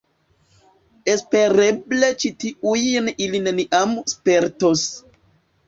[1.13, 4.91] Espereble ĉi tiujn ili neniam spertos.